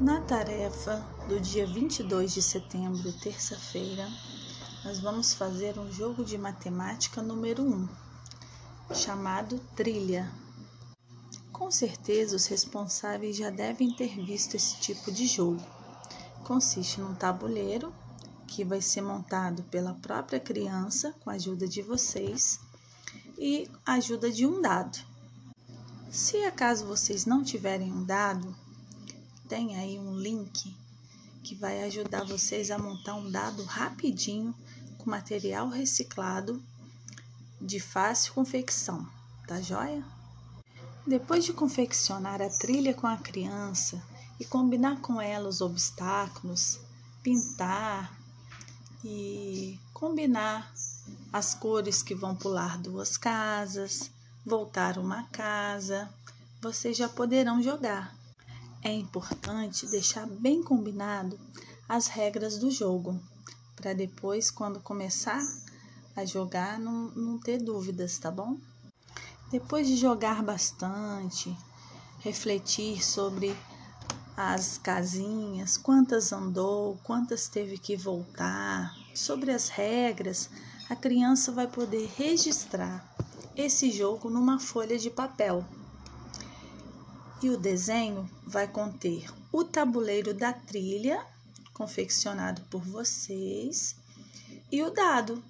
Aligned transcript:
Na 0.00 0.20
tarefa 0.20 1.06
do 1.28 1.38
dia 1.38 1.64
22 1.64 2.34
de 2.34 2.42
setembro, 2.42 3.12
terça-feira, 3.12 4.10
nós 4.84 4.98
vamos 4.98 5.32
fazer 5.32 5.78
um 5.78 5.90
jogo 5.92 6.24
de 6.24 6.36
matemática 6.36 7.22
número 7.22 7.62
1, 7.62 7.88
chamado 8.92 9.60
Trilha. 9.76 10.28
Com 11.52 11.70
certeza 11.70 12.34
os 12.34 12.46
responsáveis 12.46 13.36
já 13.36 13.50
devem 13.50 13.94
ter 13.94 14.20
visto 14.20 14.56
esse 14.56 14.80
tipo 14.80 15.12
de 15.12 15.28
jogo. 15.28 15.62
Consiste 16.42 17.00
num 17.00 17.14
tabuleiro 17.14 17.94
que 18.48 18.64
vai 18.64 18.82
ser 18.82 19.00
montado 19.00 19.62
pela 19.62 19.94
própria 19.94 20.40
criança 20.40 21.14
com 21.20 21.30
a 21.30 21.34
ajuda 21.34 21.68
de 21.68 21.82
vocês 21.82 22.58
e 23.38 23.70
ajuda 23.86 24.28
de 24.28 24.44
um 24.44 24.60
dado. 24.60 24.98
Se 26.10 26.44
acaso 26.44 26.84
vocês 26.84 27.24
não 27.24 27.44
tiverem 27.44 27.92
um 27.92 28.04
dado, 28.04 28.63
tem 29.48 29.76
aí 29.76 29.98
um 29.98 30.18
link 30.18 30.74
que 31.42 31.54
vai 31.54 31.82
ajudar 31.84 32.24
vocês 32.24 32.70
a 32.70 32.78
montar 32.78 33.14
um 33.14 33.30
dado 33.30 33.62
rapidinho 33.64 34.54
com 34.98 35.10
material 35.10 35.68
reciclado 35.68 36.62
de 37.60 37.78
fácil 37.78 38.32
confecção, 38.32 39.06
tá 39.46 39.60
joia? 39.60 40.02
Depois 41.06 41.44
de 41.44 41.52
confeccionar 41.52 42.40
a 42.40 42.48
trilha 42.48 42.94
com 42.94 43.06
a 43.06 43.18
criança 43.18 44.02
e 44.40 44.44
combinar 44.44 45.00
com 45.00 45.20
ela 45.20 45.48
os 45.48 45.60
obstáculos, 45.60 46.80
pintar 47.22 48.18
e 49.04 49.78
combinar 49.92 50.72
as 51.30 51.54
cores 51.54 52.02
que 52.02 52.14
vão 52.14 52.34
pular 52.34 52.78
duas 52.78 53.18
casas, 53.18 54.10
voltar 54.44 54.96
uma 54.98 55.24
casa, 55.24 56.08
vocês 56.62 56.96
já 56.96 57.08
poderão 57.08 57.62
jogar. 57.62 58.23
É 58.84 58.92
importante 58.92 59.86
deixar 59.86 60.26
bem 60.26 60.62
combinado 60.62 61.40
as 61.88 62.06
regras 62.06 62.58
do 62.58 62.70
jogo, 62.70 63.18
para 63.74 63.94
depois, 63.94 64.50
quando 64.50 64.78
começar 64.78 65.42
a 66.14 66.26
jogar, 66.26 66.78
não, 66.78 67.10
não 67.12 67.38
ter 67.38 67.56
dúvidas, 67.56 68.18
tá 68.18 68.30
bom? 68.30 68.58
Depois 69.50 69.86
de 69.86 69.96
jogar 69.96 70.42
bastante, 70.42 71.56
refletir 72.20 73.02
sobre 73.02 73.56
as 74.36 74.76
casinhas, 74.76 75.78
quantas 75.78 76.30
andou, 76.30 76.98
quantas 77.04 77.48
teve 77.48 77.78
que 77.78 77.96
voltar, 77.96 78.94
sobre 79.14 79.50
as 79.50 79.70
regras, 79.70 80.50
a 80.90 80.94
criança 80.94 81.50
vai 81.50 81.66
poder 81.66 82.12
registrar 82.18 83.02
esse 83.56 83.90
jogo 83.90 84.28
numa 84.28 84.60
folha 84.60 84.98
de 84.98 85.08
papel 85.08 85.64
e 87.44 87.50
o 87.50 87.58
desenho 87.58 88.26
vai 88.46 88.66
conter 88.66 89.30
o 89.52 89.62
tabuleiro 89.62 90.32
da 90.32 90.50
trilha, 90.50 91.22
confeccionado 91.74 92.62
por 92.70 92.82
vocês, 92.82 93.94
e 94.72 94.82
o 94.82 94.90
dado, 94.90 95.44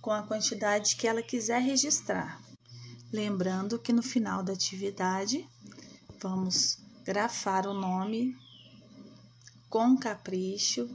com 0.00 0.12
a 0.12 0.22
quantidade 0.22 0.94
que 0.94 1.08
ela 1.08 1.20
quiser 1.20 1.60
registrar. 1.60 2.40
Lembrando 3.12 3.76
que 3.76 3.92
no 3.92 4.04
final 4.04 4.40
da 4.44 4.52
atividade, 4.52 5.44
vamos 6.20 6.78
grafar 7.04 7.66
o 7.66 7.74
nome 7.74 8.38
com 9.68 9.96
capricho, 9.96 10.88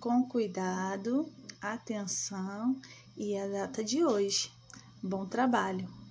com 0.00 0.24
cuidado, 0.28 1.32
atenção 1.60 2.76
e 3.16 3.38
a 3.38 3.46
data 3.46 3.84
de 3.84 4.04
hoje. 4.04 4.50
Bom 5.00 5.26
trabalho! 5.26 6.01